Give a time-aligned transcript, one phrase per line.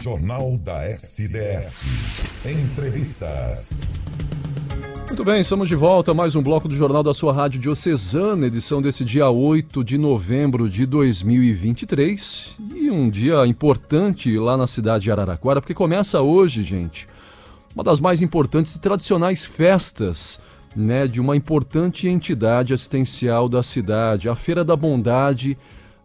[0.00, 1.84] Jornal da SDS.
[2.46, 4.00] Entrevistas.
[5.06, 8.80] Muito bem, estamos de volta mais um bloco do Jornal da sua Rádio Diocesana, edição
[8.80, 12.58] desse dia 8 de novembro de 2023.
[12.74, 17.06] E um dia importante lá na cidade de Araraquara, porque começa hoje, gente,
[17.74, 20.40] uma das mais importantes e tradicionais festas
[20.74, 25.58] né, de uma importante entidade assistencial da cidade, a Feira da Bondade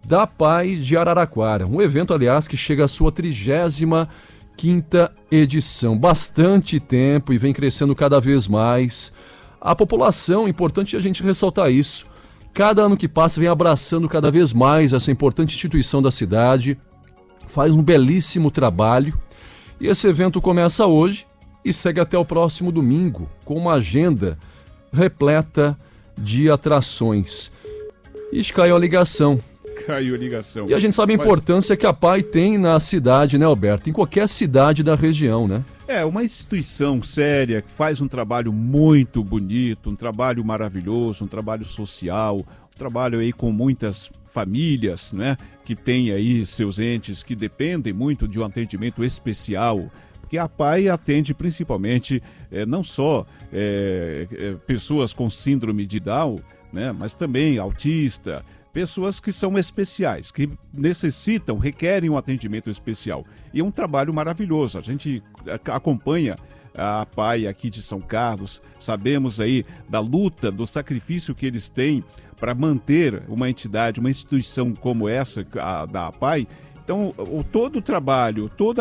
[0.06, 1.66] da Paz de Araraquara.
[1.66, 4.08] Um evento, aliás, que chega à sua trigésima
[4.56, 5.98] quinta edição.
[5.98, 9.12] Bastante tempo e vem crescendo cada vez mais.
[9.60, 12.06] A população, importante a gente ressaltar isso.
[12.54, 16.78] Cada ano que passa vem abraçando cada vez mais essa importante instituição da cidade,
[17.48, 19.18] faz um belíssimo trabalho.
[19.82, 21.26] E esse evento começa hoje
[21.66, 24.38] e segue até o próximo domingo, com uma agenda
[24.94, 25.78] repleta
[26.16, 27.52] de atrações.
[28.32, 29.42] E caiu a ligação.
[29.88, 30.68] Caiu a ligação.
[30.70, 31.80] E a gente sabe a importância Mas...
[31.80, 33.90] que a PAI tem na cidade, né, Alberto?
[33.90, 35.64] Em qualquer cidade da região, né?
[35.88, 41.64] É, uma instituição séria que faz um trabalho muito bonito, um trabalho maravilhoso, um trabalho
[41.64, 45.38] social, um trabalho aí com muitas famílias, né?
[45.64, 49.90] Que tem aí seus entes que dependem muito de um atendimento especial
[50.26, 52.22] porque a PAI atende principalmente
[52.52, 56.40] é, não só é, é, pessoas com síndrome de Down,
[56.74, 58.44] né, mas também autista,
[58.76, 63.24] pessoas que são especiais, que necessitam, requerem um atendimento especial.
[63.54, 64.78] E é um trabalho maravilhoso.
[64.78, 65.24] A gente
[65.72, 66.36] acompanha
[66.74, 72.04] a PAI aqui de São Carlos, sabemos aí da luta, do sacrifício que eles têm
[72.38, 76.46] para manter uma entidade, uma instituição como essa, a, da PAI,
[76.86, 78.80] então, o, todo o trabalho, todo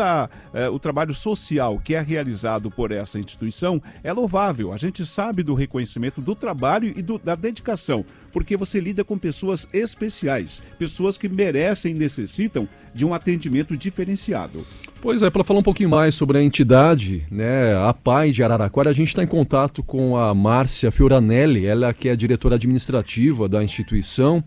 [0.53, 4.71] é, o trabalho social que é realizado por essa instituição é louvável.
[4.71, 9.17] A gente sabe do reconhecimento do trabalho e do, da dedicação, porque você lida com
[9.17, 14.63] pessoas especiais, pessoas que merecem e necessitam de um atendimento diferenciado.
[15.01, 18.91] Pois é, para falar um pouquinho mais sobre a entidade, né, a PAI de Araraquara,
[18.91, 23.63] a gente está em contato com a Márcia Fioranelli, ela que é diretora administrativa da
[23.63, 24.43] instituição.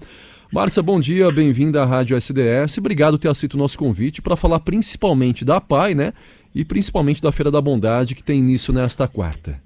[0.50, 2.78] Márcia, bom dia, bem-vinda à Rádio SDS.
[2.78, 6.14] Obrigado por ter aceito o nosso convite para falar principalmente da PAI, né?
[6.54, 9.60] E principalmente da Feira da Bondade, que tem início nesta quarta.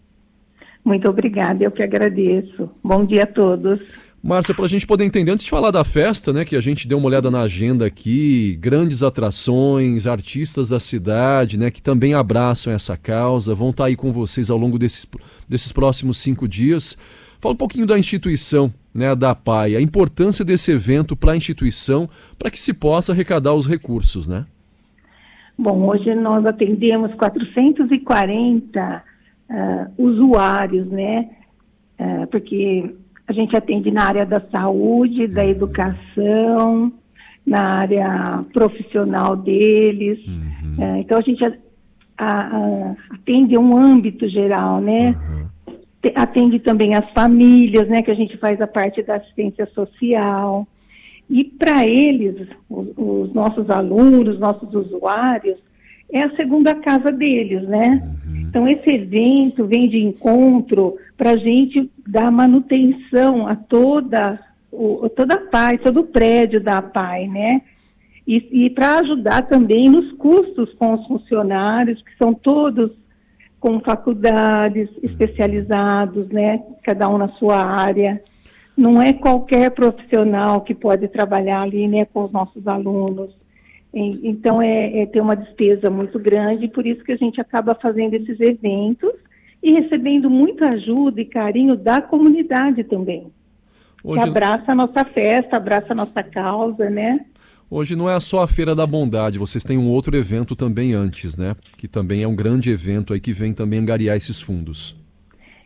[0.85, 2.69] Muito obrigada, eu que agradeço.
[2.83, 3.79] Bom dia a todos.
[4.21, 6.89] Márcia, para a gente poder entender, antes de falar da festa, né, que a gente
[6.89, 12.73] deu uma olhada na agenda aqui, grandes atrações, artistas da cidade, né, que também abraçam
[12.73, 15.07] essa causa, vão estar tá aí com vocês ao longo desses,
[15.49, 16.97] desses próximos cinco dias.
[17.41, 22.09] Fala um pouquinho da instituição, né, da PAI, a importância desse evento para a instituição,
[22.39, 24.45] para que se possa arrecadar os recursos, né?
[25.59, 29.05] Bom, hoje nós atendemos 440
[29.49, 31.31] uh, usuários, né?
[31.99, 32.95] Uh, porque
[33.27, 35.49] a gente atende na área da saúde, da uhum.
[35.49, 36.93] educação,
[37.47, 40.19] na área profissional deles.
[40.27, 40.77] Uhum.
[40.79, 41.53] Uh, então a gente a,
[42.19, 45.11] a, atende um âmbito geral, né?
[45.11, 45.52] Uhum
[46.15, 50.67] atende também as famílias, né, que a gente faz a parte da assistência social.
[51.31, 55.59] E para eles, os, os, nossos alunos, nossos usuários,
[56.13, 58.03] é a segunda casa deles, né?
[58.27, 58.41] Uhum.
[58.41, 64.39] Então esse evento vem de encontro para a gente dar manutenção a toda
[64.71, 67.63] o, toda a PAI, todo o prédio da PAI, né?
[68.27, 72.91] E, e para ajudar também nos custos com os funcionários, que são todos
[73.63, 74.99] com faculdades uhum.
[75.05, 78.21] especializados, né, cada um na sua área.
[78.77, 83.31] Não é qualquer profissional que pode trabalhar ali, né, com os nossos alunos.
[83.95, 88.15] Então, é, é ter uma despesa muito grande, por isso que a gente acaba fazendo
[88.15, 89.13] esses eventos
[89.63, 93.29] e recebendo muita ajuda e carinho da comunidade também.
[94.03, 94.25] Hoje...
[94.25, 97.21] Que abraça a nossa festa, abraça a nossa causa, né?
[97.75, 101.39] Hoje não é só a Feira da Bondade, vocês têm um outro evento também antes,
[101.39, 101.57] né?
[101.79, 104.95] Que também é um grande evento aí que vem também angariar esses fundos.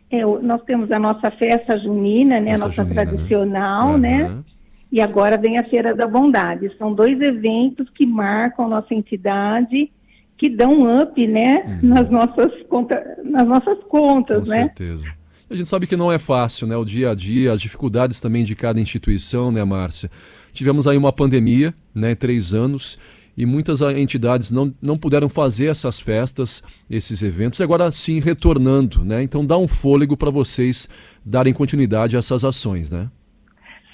[0.09, 2.51] É, nós temos a nossa festa junina, né?
[2.51, 3.05] a nossa junina, né?
[3.05, 4.23] tradicional, né?
[4.23, 4.43] né?
[4.89, 6.71] E agora vem a Feira da Bondade.
[6.77, 9.91] São dois eventos que marcam nossa entidade,
[10.37, 11.79] que dão um up, né?
[11.83, 11.89] Uhum.
[11.89, 14.69] Nas, nossas conta, nas nossas contas, Com né?
[14.69, 15.16] Com certeza.
[15.49, 16.75] A gente sabe que não é fácil, né?
[16.75, 20.11] O dia a dia, as dificuldades também de cada instituição, né, Márcia?
[20.51, 22.99] Tivemos aí uma pandemia, né, três anos,
[23.37, 29.05] e muitas entidades não, não puderam fazer essas festas, esses eventos, e agora sim retornando,
[29.05, 29.23] né?
[29.23, 30.89] Então dá um fôlego para vocês
[31.23, 33.09] darem continuidade a essas ações, né?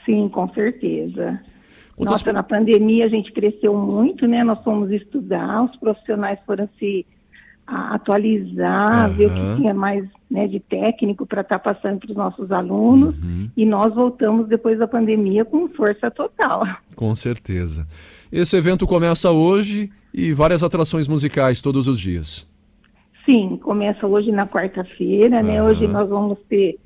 [0.06, 1.40] Sim, com certeza.
[1.96, 2.22] Quantas...
[2.22, 4.44] Nossa, na pandemia a gente cresceu muito, né?
[4.44, 7.06] Nós fomos estudar, os profissionais foram se
[7.66, 12.16] a atualizar, ver o que tinha mais né, de técnico para estar passando para os
[12.18, 13.16] nossos alunos.
[13.24, 13.50] Uhum.
[13.56, 16.66] E nós voltamos depois da pandemia com força total.
[16.96, 17.88] Com certeza.
[18.32, 22.48] Esse evento começa hoje e várias atrações musicais todos os dias.
[23.26, 25.60] Sim, começa hoje na quarta-feira, né?
[25.60, 25.70] Aham.
[25.70, 26.78] Hoje nós vamos ter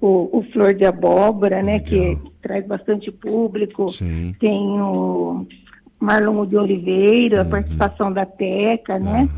[0.00, 1.78] o, o Flor de Abóbora, né?
[1.78, 3.88] Que, que traz bastante público.
[3.88, 4.34] Sim.
[4.40, 5.46] Tem o
[6.00, 7.50] Marlon de Oliveira, a Uhum.
[7.50, 9.28] participação da Teca, né?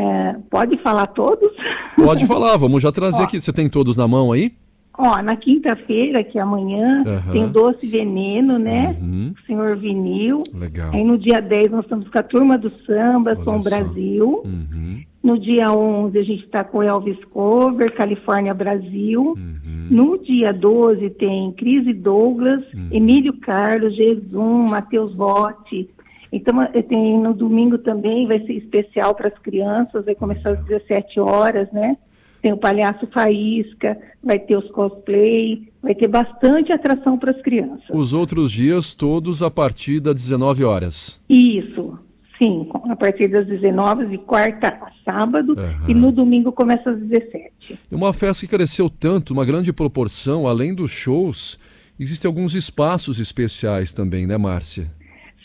[0.00, 1.50] É, pode falar todos?
[1.96, 3.24] Pode falar, vamos já trazer Ó.
[3.24, 3.40] aqui.
[3.40, 4.52] Você tem todos na mão aí?
[4.96, 7.32] Ó, na quinta-feira, que é amanhã, Aham.
[7.32, 8.96] tem o Doce Veneno, né?
[9.00, 9.32] Uhum.
[9.34, 10.42] O Senhor Vinil.
[10.54, 10.90] Legal.
[10.92, 13.70] Aí no dia 10 nós estamos com a Turma do Samba, Olha Som só.
[13.70, 14.42] Brasil.
[14.44, 15.00] Uhum.
[15.22, 19.34] No dia 11 a gente está com Elvis Cover, Califórnia Brasil.
[19.36, 19.86] Uhum.
[19.90, 22.88] No dia 12 tem Cris e Douglas, Hum.
[22.90, 25.88] Emílio Carlos, Jesus, Matheus Votti.
[26.32, 26.54] Então,
[26.88, 31.70] tem no domingo também, vai ser especial para as crianças, vai começar às 17 horas,
[31.72, 31.96] né?
[32.40, 37.84] Tem o Palhaço Faísca, vai ter os cosplay, vai ter bastante atração para as crianças.
[37.92, 41.20] Os outros dias todos a partir das 19 horas.
[41.28, 41.98] Isso,
[42.40, 45.90] sim, a partir das 19 de quarta a sábado, Aham.
[45.90, 47.78] e no domingo começa às 17.
[47.90, 51.58] E uma festa que cresceu tanto, uma grande proporção, além dos shows,
[51.98, 54.90] existem alguns espaços especiais também, né, Márcia?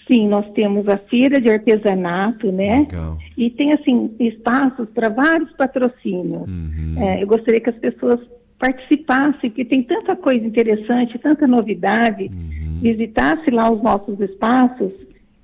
[0.07, 2.81] Sim, nós temos a feira de artesanato, né?
[2.81, 3.18] Legal.
[3.36, 6.48] E tem, assim, espaços para vários patrocínios.
[6.48, 6.96] Uhum.
[6.98, 8.19] É, eu gostaria que as pessoas
[8.60, 12.25] participassem, porque tem tanta coisa interessante, tanta novidade.
[12.25, 12.80] Uhum.
[12.81, 14.92] Visitasse lá os nossos espaços,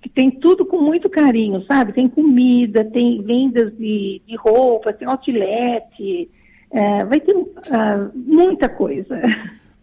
[0.02, 1.94] que tem tudo com muito carinho, sabe?
[1.94, 6.30] Tem comida, tem vendas de, de roupa, tem outlet,
[6.72, 7.36] é, vai ter
[7.72, 9.20] ah, muita coisa.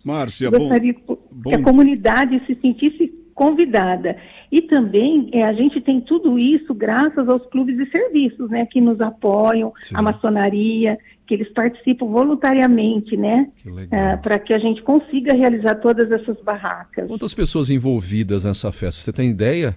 [0.04, 1.18] Márcia, gostaria bom-
[1.50, 4.16] que a comunidade se sentisse convidada.
[4.50, 8.80] E também é, a gente tem tudo isso graças aos clubes de serviços, né, que
[8.80, 9.94] nos apoiam, Sim.
[9.96, 14.18] a maçonaria, que eles participam voluntariamente, né, legal.
[14.18, 17.06] para que a gente consiga realizar todas essas barracas.
[17.06, 19.00] Quantas pessoas envolvidas nessa festa?
[19.00, 19.76] Você tem ideia?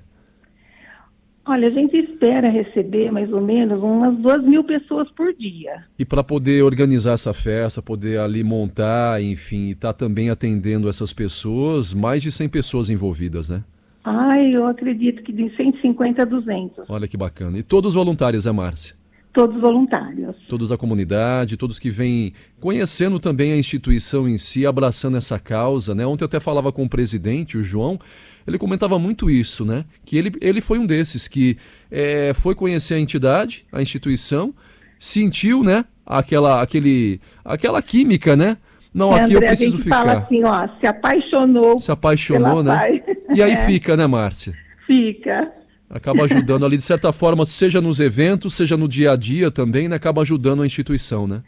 [1.51, 5.83] Olha, a gente espera receber mais ou menos umas duas mil pessoas por dia.
[5.99, 11.11] E para poder organizar essa festa, poder ali montar, enfim, e estar também atendendo essas
[11.11, 13.65] pessoas, mais de 100 pessoas envolvidas, né?
[14.01, 17.57] Ai, eu acredito que de 150 a 200, Olha que bacana.
[17.57, 18.95] E todos voluntários, é, Márcia?
[19.33, 20.35] Todos voluntários.
[20.49, 25.95] Todos da comunidade, todos que vêm conhecendo também a instituição em si, abraçando essa causa,
[25.95, 26.05] né?
[26.05, 27.99] Ontem eu até falava com o presidente, o João,
[28.45, 29.85] ele comentava muito isso, né?
[30.05, 31.57] Que ele, ele foi um desses que
[31.91, 34.53] eh, foi conhecer a entidade, a instituição,
[34.99, 35.85] sentiu, né?
[36.05, 38.57] Aquela, aquele, aquela química, né?
[38.93, 39.97] Não, É, aqui eu André, a preciso gente ficar.
[39.99, 42.75] fala assim, ó, se apaixonou Se apaixonou, né?
[42.75, 43.17] paz.
[43.33, 43.65] E aí É.
[43.65, 44.53] fica, né, Márcia?
[44.85, 45.49] Fica.
[45.93, 49.89] Acaba ajudando ali, de certa forma, seja nos eventos, seja no dia a dia também,
[49.89, 49.97] né?
[49.97, 51.43] Acaba ajudando a instituição, né?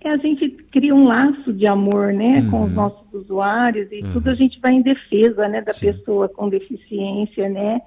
[0.00, 2.64] É, a gente cria um laço de amor, né, com Uhum.
[2.66, 5.86] os nossos usuários e tudo a gente vai em defesa, né, da Sim.
[5.92, 7.80] pessoa com deficiência, né?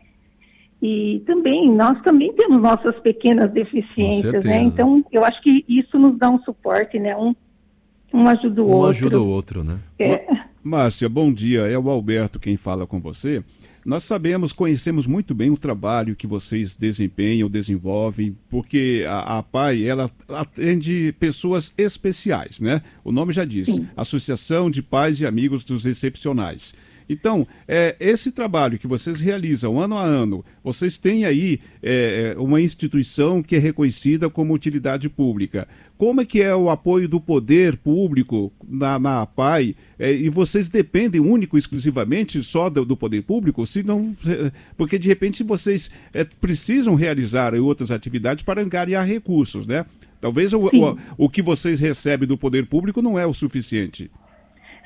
[0.82, 4.64] E também, nós também temos nossas pequenas deficiências, né?
[4.64, 7.16] Então, eu acho que isso nos dá um suporte, né?
[7.16, 7.34] Um,
[8.14, 8.90] um ajuda o Um outro.
[8.90, 9.78] ajuda o outro, né?
[10.00, 10.26] É.
[10.64, 11.62] Márcia, bom dia.
[11.62, 13.44] É o Alberto quem fala com você.
[13.86, 19.84] Nós sabemos, conhecemos muito bem o trabalho que vocês desempenham, desenvolvem, porque a, a PAI,
[19.84, 22.82] ela atende pessoas especiais, né?
[23.04, 23.88] O nome já diz, Sim.
[23.98, 26.74] Associação de Pais e Amigos dos Excepcionais.
[27.12, 32.40] Então, é, esse trabalho que vocês realizam ano a ano, vocês têm aí é, é,
[32.40, 35.68] uma instituição que é reconhecida como utilidade pública.
[35.98, 39.76] Como é que é o apoio do poder público na, na APAI?
[40.00, 43.66] É, e vocês dependem único e exclusivamente só do, do poder público?
[43.66, 49.68] Se não, é, porque de repente vocês é, precisam realizar outras atividades para angariar recursos,
[49.68, 49.86] né?
[50.22, 54.10] Talvez o, o, o que vocês recebem do poder público não é o suficiente.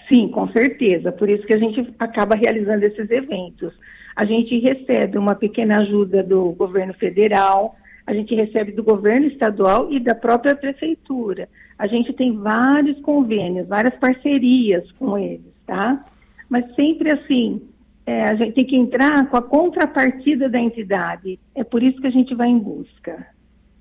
[0.07, 1.11] Sim, com certeza.
[1.11, 3.73] Por isso que a gente acaba realizando esses eventos.
[4.15, 7.75] A gente recebe uma pequena ajuda do governo federal,
[8.07, 11.49] a gente recebe do governo estadual e da própria prefeitura.
[11.77, 16.05] A gente tem vários convênios, várias parcerias com eles, tá?
[16.49, 17.61] Mas sempre assim,
[18.05, 21.39] é, a gente tem que entrar com a contrapartida da entidade.
[21.55, 23.27] É por isso que a gente vai em busca.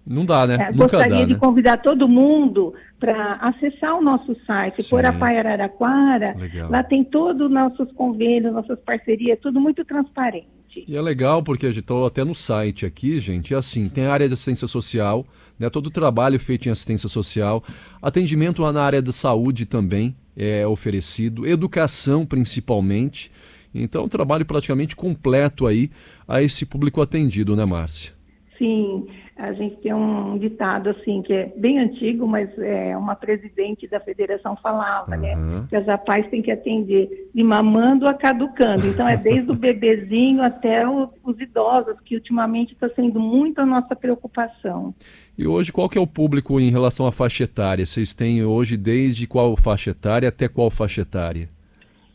[0.07, 0.55] Não dá, né?
[0.55, 1.39] É, Nunca gostaria dá, de né?
[1.39, 4.91] convidar todo mundo para acessar o nosso site, Sim.
[4.91, 6.37] por Apai Araraquara.
[6.37, 6.71] Legal.
[6.71, 10.85] Lá tem todos os nossos convênios, nossas parcerias, tudo muito transparente.
[10.87, 14.27] E é legal porque estou até no site aqui, gente, e assim, tem a área
[14.27, 15.25] de assistência social,
[15.59, 17.63] né, todo o trabalho feito em assistência social,
[18.03, 23.31] atendimento na área da saúde também é oferecido, educação principalmente.
[23.75, 25.91] Então, um trabalho praticamente completo aí
[26.27, 28.13] a esse público atendido, né, Márcia?
[28.59, 33.87] Sim, a gente tem um ditado assim que é bem antigo, mas é uma presidente
[33.89, 35.35] da federação falava, né?
[35.69, 38.87] Que as APAES têm que atender de mamando a caducando.
[38.87, 43.67] Então é desde o bebezinho até o, os idosos, que ultimamente está sendo muito a
[43.67, 44.95] nossa preocupação.
[45.37, 47.85] E hoje qual que é o público em relação à faixa etária?
[47.85, 51.49] Vocês têm hoje desde qual faixa etária até qual faixa etária?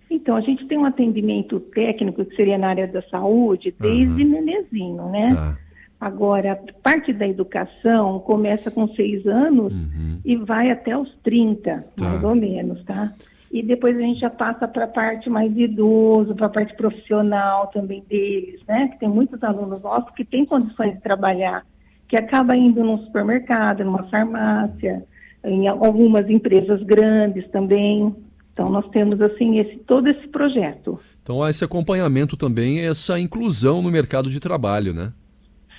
[0.10, 4.30] Então, a gente tem um atendimento técnico que seria na área da saúde desde uhum.
[4.30, 5.36] nenezinho, né?
[5.36, 5.69] Tá.
[6.00, 10.20] Agora, parte da educação começa com seis anos uhum.
[10.24, 12.06] e vai até os 30, tá.
[12.06, 13.14] mais ou menos, tá?
[13.52, 17.68] E depois a gente já passa para a parte mais idoso, para a parte profissional
[17.68, 18.88] também deles, né?
[18.90, 21.66] Que tem muitos alunos nossos que têm condições de trabalhar,
[22.08, 25.04] que acaba indo num supermercado, numa farmácia,
[25.44, 28.16] em algumas empresas grandes também.
[28.54, 30.98] Então nós temos assim esse todo esse projeto.
[31.24, 35.12] Então há esse acompanhamento também, essa inclusão no mercado de trabalho, né?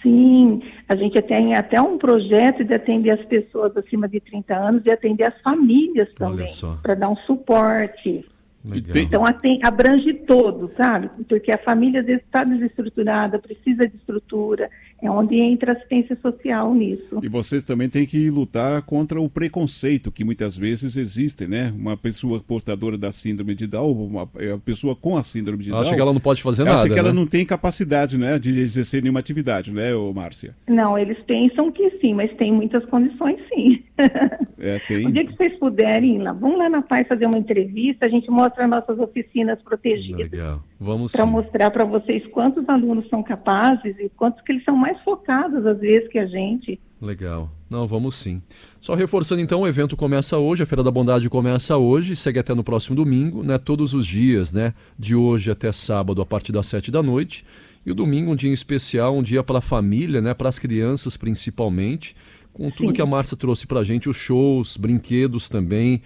[0.02, 4.82] Sim, a gente tem até um projeto de atender as pessoas acima de 30 anos
[4.86, 6.46] e atender as famílias também,
[6.82, 8.24] para dar um suporte.
[8.62, 9.02] Legal.
[9.02, 9.22] Então
[9.62, 11.10] abrange todo, sabe?
[11.28, 14.70] Porque a família às vezes está desestruturada, precisa de estrutura,
[15.02, 17.20] é onde entra a assistência social nisso.
[17.22, 21.72] E vocês também têm que lutar contra o preconceito que muitas vezes existe, né?
[21.76, 25.80] Uma pessoa portadora da síndrome de Down, uma, uma pessoa com a síndrome de Down...
[25.80, 26.98] Acha que ela não pode fazer nada, Acha que né?
[26.98, 30.54] ela não tem capacidade né, de exercer nenhuma atividade, né, Márcia?
[30.68, 33.82] Não, eles pensam que sim, mas tem muitas condições sim.
[34.62, 35.06] É, tem.
[35.06, 38.30] O dia que vocês puderem, lá, vamos lá na Paz fazer uma entrevista, a gente
[38.30, 40.30] mostra nossas oficinas protegidas.
[40.30, 44.76] Legal, vamos Para mostrar para vocês quantos alunos são capazes e quantos que eles são
[44.76, 46.80] mais focados às vezes que a gente.
[47.00, 47.50] Legal.
[47.68, 48.42] Não, vamos sim.
[48.80, 52.54] Só reforçando então, o evento começa hoje, a Feira da Bondade começa hoje, segue até
[52.54, 53.58] no próximo domingo, né?
[53.58, 54.74] Todos os dias, né?
[54.98, 57.44] De hoje até sábado, a partir das sete da noite.
[57.86, 60.34] E o domingo, um dia especial, um dia para a família, né?
[60.34, 62.14] Para as crianças principalmente
[62.52, 62.92] com tudo Sim.
[62.92, 66.02] que a Márcia trouxe para a gente, os shows, brinquedos também,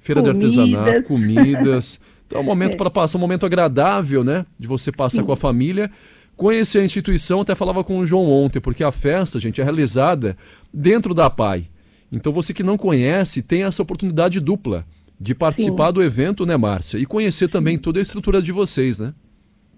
[0.00, 0.52] feira comidas.
[0.54, 2.00] de artesanato, comidas.
[2.26, 2.76] Então é um momento é.
[2.76, 4.44] para passar, um momento agradável, né?
[4.58, 5.26] De você passar Sim.
[5.26, 5.88] com a família.
[6.36, 10.36] Conhecer a instituição, até falava com o João ontem, porque a festa, gente, é realizada
[10.72, 11.66] dentro da PAI.
[12.12, 14.84] Então você que não conhece, tem essa oportunidade dupla
[15.18, 15.94] de participar Sim.
[15.94, 16.98] do evento, né, Márcia?
[16.98, 19.14] E conhecer também toda a estrutura de vocês, né?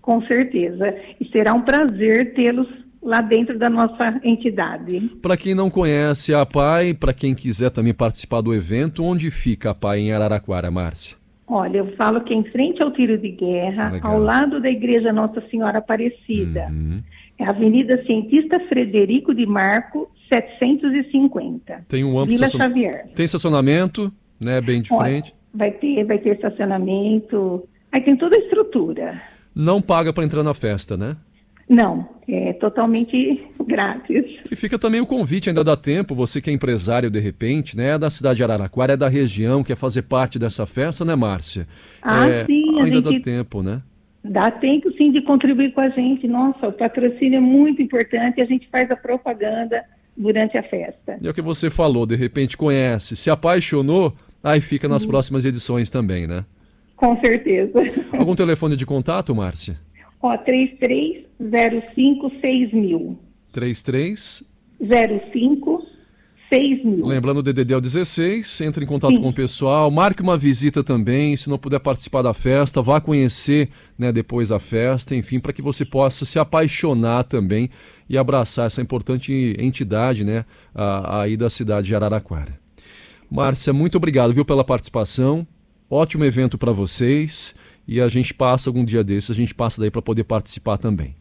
[0.03, 0.95] Com certeza.
[1.21, 2.67] E será um prazer tê-los
[3.01, 5.01] lá dentro da nossa entidade.
[5.23, 9.71] Para quem não conhece a PAI, para quem quiser também participar do evento, onde fica
[9.71, 11.18] a PAI em Araraquara, Márcia?
[11.49, 14.13] Olha, eu falo que é em frente ao tiro de guerra, Legal.
[14.13, 16.67] ao lado da Igreja Nossa Senhora Aparecida.
[16.71, 17.03] Uhum.
[17.39, 21.87] É a Avenida Cientista Frederico de Marco, 750.
[21.89, 22.59] Tem um amplo Vila estacion...
[22.59, 23.09] Xavier.
[23.15, 25.35] Tem estacionamento, né, bem de Olha, frente?
[25.55, 27.67] Vai ter, vai ter estacionamento.
[27.91, 29.23] Aí tem toda a estrutura.
[29.55, 31.17] Não paga para entrar na festa, né?
[31.69, 34.25] Não, é totalmente grátis.
[34.51, 37.91] E fica também o convite, ainda dá tempo, você que é empresário de repente, né?
[37.91, 41.67] É da cidade de Araraquara, é da região, quer fazer parte dessa festa, né, Márcia?
[42.01, 42.81] Ah, é, sim.
[42.81, 43.83] Ainda dá tempo, né?
[44.25, 46.27] Dá tempo sim de contribuir com a gente.
[46.27, 49.85] Nossa, o patrocínio é muito importante a gente faz a propaganda
[50.17, 51.17] durante a festa.
[51.23, 55.45] E é o que você falou, de repente conhece, se apaixonou, aí fica nas próximas
[55.45, 56.45] edições também, né?
[56.97, 57.73] Com certeza.
[58.13, 59.77] Algum telefone de contato, Márcia?
[60.21, 63.17] Ó, 33056000.
[63.53, 65.87] 3305
[66.85, 67.07] mil.
[67.07, 69.23] Lembrando, o DDD é o 16, entre em contato Sim.
[69.23, 73.69] com o pessoal, marque uma visita também, se não puder participar da festa, vá conhecer
[73.99, 77.69] né, depois da festa, enfim, para que você possa se apaixonar também
[78.09, 80.45] e abraçar essa importante entidade né,
[80.75, 82.59] aí da cidade de Araraquara.
[83.31, 85.47] Márcia, muito obrigado viu, pela participação,
[85.91, 87.55] ótimo evento para vocês
[87.89, 91.15] e a gente passa algum dia desses, a gente passa daí para poder participar também.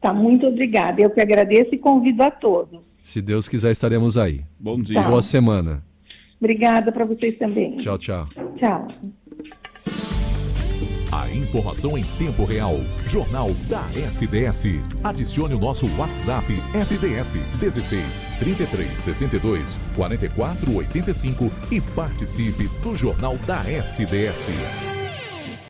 [0.00, 1.02] Tá, muito obrigada.
[1.02, 2.80] Eu que agradeço e convido a todos.
[3.02, 4.40] Se Deus quiser, estaremos aí.
[4.58, 5.02] Bom dia.
[5.02, 5.08] Tá.
[5.08, 5.82] Boa semana.
[6.40, 7.76] Obrigada para vocês também.
[7.76, 8.26] Tchau, tchau.
[8.56, 8.88] Tchau.
[11.10, 12.76] A informação em tempo real.
[13.06, 14.66] Jornal da SDS.
[15.02, 23.64] Adicione o nosso WhatsApp SDS 16 33 62 44 85 e participe do Jornal da
[23.68, 24.97] SDS.